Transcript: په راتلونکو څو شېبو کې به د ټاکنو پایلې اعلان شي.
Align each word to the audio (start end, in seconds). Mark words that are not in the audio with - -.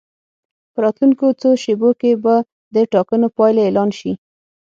په 0.71 0.77
راتلونکو 0.85 1.25
څو 1.41 1.49
شېبو 1.63 1.89
کې 2.01 2.11
به 2.23 2.35
د 2.75 2.77
ټاکنو 2.93 3.27
پایلې 3.37 3.61
اعلان 3.65 3.89
شي. 3.99 4.11